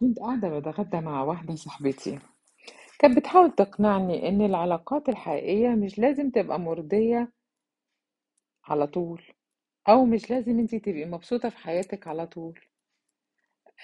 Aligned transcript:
كنت 0.00 0.18
قاعدة 0.18 0.58
بتغدى 0.58 1.00
مع 1.00 1.22
واحدة 1.22 1.54
صاحبتي. 1.54 2.18
كانت 2.98 3.16
بتحاول 3.18 3.50
تقنعني 3.54 4.28
إن 4.28 4.40
العلاقات 4.42 5.08
الحقيقية 5.08 5.68
مش 5.68 5.98
لازم 5.98 6.30
تبقى 6.30 6.60
مرضية 6.60 7.32
على 8.64 8.86
طول 8.86 9.22
أو 9.88 10.04
مش 10.04 10.30
لازم 10.30 10.58
انتي 10.58 10.78
تبقي 10.78 11.04
مبسوطة 11.04 11.48
في 11.48 11.56
حياتك 11.58 12.06
على 12.08 12.26
طول. 12.26 12.60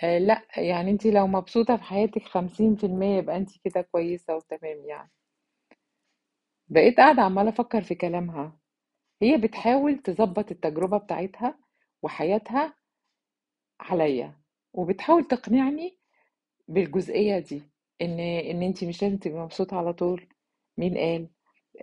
آه 0.03 0.19
لأ 0.19 0.43
يعني 0.57 0.91
انتي 0.91 1.11
لو 1.11 1.27
مبسوطة 1.27 1.77
في 1.77 1.83
حياتك 1.83 2.23
خمسين 2.23 2.77
في 2.77 2.87
المية 2.87 3.19
يبقى 3.19 3.37
انتي 3.37 3.61
كده 3.65 3.83
كويسة 3.83 4.37
وتمام 4.37 4.85
يعني. 4.85 5.11
بقيت 6.69 6.97
قاعدة 6.97 7.23
عمالة 7.23 7.49
أفكر 7.51 7.83
في 7.83 7.95
كلامها. 7.95 8.59
هي 9.23 9.37
بتحاول 9.37 9.99
تظبط 9.99 10.51
التجربة 10.51 10.99
بتاعتها 10.99 11.59
وحياتها 12.03 12.75
عليا 13.81 14.37
وبتحاول 14.73 15.25
تقنعني 15.25 15.99
بالجزئية 16.73 17.39
دي 17.39 17.63
إن 18.03 18.21
إن 18.21 18.63
أنتِ 18.63 18.85
مش 18.85 19.03
لازم 19.03 19.19
تبقي 19.19 19.39
مبسوطة 19.41 19.77
على 19.79 19.93
طول، 19.93 20.27
مين 20.79 20.99
قال؟ 20.99 21.29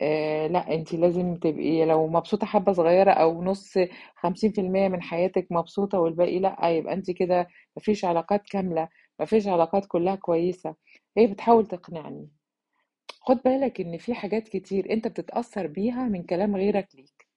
آآ 0.02 0.48
لأ، 0.48 0.74
أنتِ 0.76 0.94
لازم 0.94 1.36
تبقي 1.36 1.86
لو 1.86 2.08
مبسوطة 2.08 2.48
حبّة 2.48 2.74
صغيّرة 2.74 3.12
أو 3.12 3.44
نُص 3.44 3.74
50% 4.16 4.88
من 4.90 5.02
حياتِك 5.02 5.48
مبسوطة 5.52 6.00
والباقي 6.00 6.40
لأ، 6.40 6.70
يبقى 6.70 6.94
أنتِ 6.94 7.12
كده 7.12 7.40
ما 7.78 7.82
فيش 7.84 8.06
علاقات 8.06 8.44
كاملة، 8.52 8.90
ما 9.20 9.26
فيش 9.26 9.48
علاقات 9.48 9.86
كلّها 9.88 10.16
كويسة. 10.16 10.76
هي 11.18 11.28
بتحاول 11.28 11.68
تقنعني. 11.68 12.30
خُد 13.22 13.42
بالك 13.46 13.82
إن 13.82 13.98
في 13.98 14.14
حاجات 14.16 14.50
كتير 14.50 14.94
أنت 14.94 15.08
بتتأثّر 15.08 15.68
بيها 15.68 16.04
من 16.10 16.24
كلام 16.24 16.56
غيرك 16.56 16.88
ليك. 16.96 17.28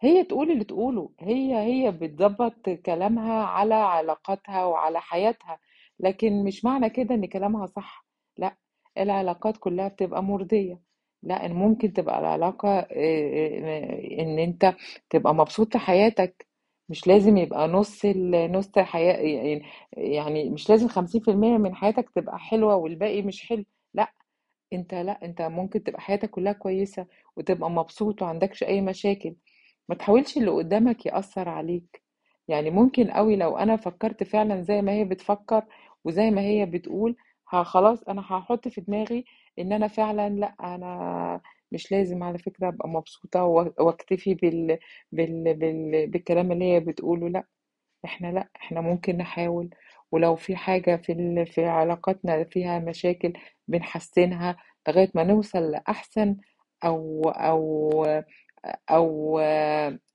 هي 0.00 0.24
تقول 0.24 0.50
اللي 0.50 0.64
تقوله 0.64 1.10
هي 1.20 1.56
هي 1.58 1.90
بتظبط 1.92 2.70
كلامها 2.70 3.44
على 3.44 3.74
علاقاتها 3.74 4.64
وعلى 4.64 5.00
حياتها 5.00 5.58
لكن 6.00 6.44
مش 6.44 6.64
معنى 6.64 6.90
كده 6.90 7.14
إن 7.14 7.26
كلامها 7.26 7.66
صح. 7.66 8.06
لأ 8.38 8.56
العلاقات 8.98 9.56
كلها 9.56 9.88
بتبقى 9.88 10.22
مرضية. 10.22 10.80
لأ 11.22 11.48
ممكن 11.48 11.92
تبقى 11.92 12.18
العلاقة 12.20 12.86
إن 14.20 14.38
أنت 14.38 14.74
تبقى 15.10 15.34
مبسوط 15.34 15.72
في 15.72 15.78
حياتك. 15.78 16.46
مش 16.88 17.06
لازم 17.06 17.36
يبقى 17.36 17.68
نص 17.68 18.06
نص 18.34 18.78
حياة 18.78 19.60
يعني 19.92 20.50
مش 20.50 20.70
لازم 20.70 20.88
خمسين 20.88 21.20
في 21.20 21.30
المية 21.30 21.58
من 21.58 21.74
حياتك 21.74 22.10
تبقى 22.10 22.38
حلوة 22.38 22.76
والباقي 22.76 23.22
مش 23.22 23.48
حلو. 23.48 23.64
لأ 23.94 24.12
أنت 24.74 24.94
لأ 24.94 25.24
أنت 25.26 25.42
ممكن 25.42 25.84
تبقى 25.84 26.00
حياتك 26.02 26.30
كلها 26.30 26.54
كويسة 26.54 27.06
وتبقى 27.36 27.70
مبسوط 27.70 28.22
وعندكش 28.22 28.64
أي 28.64 28.80
مشاكل. 28.80 29.36
ما 29.90 29.94
تحاولش 29.96 30.38
اللي 30.38 30.50
قدامك 30.52 31.06
يأثر 31.06 31.50
عليك. 31.50 32.03
يعني 32.48 32.70
ممكن 32.70 33.10
قوي 33.10 33.36
لو 33.36 33.56
أنا 33.58 33.76
فكرت 33.76 34.22
فعلا 34.24 34.62
زي 34.62 34.82
ما 34.82 34.92
هي 34.92 35.04
بتفكر 35.04 35.64
وزي 36.04 36.30
ما 36.30 36.40
هي 36.40 36.66
بتقول 36.66 37.16
خلاص 37.46 38.02
أنا 38.02 38.20
هحط 38.22 38.68
في 38.68 38.80
دماغي 38.80 39.24
إن 39.58 39.72
أنا 39.72 39.88
فعلا 39.88 40.28
لأ 40.30 40.54
أنا 40.60 41.40
مش 41.72 41.92
لازم 41.92 42.22
على 42.22 42.38
فكرة 42.38 42.68
أبقى 42.68 42.88
مبسوطة 42.88 43.44
واكتفي 43.44 44.34
بال... 44.34 44.78
بال... 45.12 45.54
بال... 45.54 46.06
بالكلام 46.10 46.52
اللي 46.52 46.64
هي 46.74 46.80
بتقوله 46.80 47.28
لأ 47.28 47.44
إحنا 48.04 48.26
لأ 48.32 48.48
إحنا 48.56 48.80
ممكن 48.80 49.16
نحاول. 49.18 49.70
ولو 50.12 50.36
في 50.36 50.56
حاجة 50.56 50.96
في 50.96 51.12
ال... 51.12 51.46
في 51.46 51.64
علاقاتنا 51.66 52.44
فيها 52.44 52.78
مشاكل 52.78 53.32
بنحسنها 53.68 54.56
لغاية 54.88 55.10
ما 55.14 55.24
نوصل 55.24 55.70
لأحسن 55.70 56.36
أو 56.84 57.22
أو 57.30 58.04
أو 58.90 59.38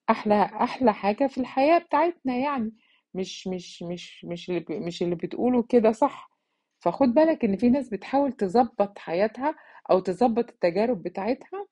أحلى 0.09 0.43
أحلى 0.43 0.93
حاجة 0.93 1.27
في 1.27 1.38
الحياة 1.38 1.77
بتاعتنا 1.79 2.35
يعني 2.35 2.71
مش 3.13 3.47
مش 3.47 3.83
مش 3.83 4.25
مش 4.25 4.49
اللي 4.49 4.65
مش 4.69 5.03
اللي 5.03 5.15
بتقوله 5.15 5.63
كده 5.63 5.91
صح. 5.91 6.31
فخد 6.79 7.07
بالك 7.13 7.45
إن 7.45 7.57
في 7.57 7.69
ناس 7.69 7.89
بتحاول 7.89 8.31
تظبط 8.33 8.97
حياتها 8.99 9.55
أو 9.91 9.99
تظبط 9.99 10.49
التجارب 10.49 11.03
بتاعتها 11.03 11.67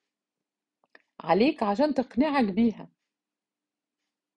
عليك 1.22 1.64
عشان 1.64 1.94
تقنعك 1.94 2.44
بيها. 2.46 2.90